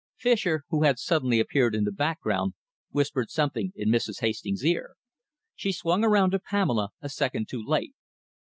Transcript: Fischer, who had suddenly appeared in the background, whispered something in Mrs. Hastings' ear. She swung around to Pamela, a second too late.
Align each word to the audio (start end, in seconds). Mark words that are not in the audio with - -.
Fischer, 0.17 0.63
who 0.69 0.81
had 0.81 0.97
suddenly 0.97 1.39
appeared 1.39 1.75
in 1.75 1.83
the 1.83 1.91
background, 1.91 2.53
whispered 2.89 3.29
something 3.29 3.71
in 3.75 3.89
Mrs. 3.91 4.19
Hastings' 4.21 4.65
ear. 4.65 4.95
She 5.53 5.71
swung 5.71 6.03
around 6.03 6.31
to 6.31 6.39
Pamela, 6.39 6.89
a 7.01 7.07
second 7.07 7.47
too 7.47 7.63
late. 7.63 7.93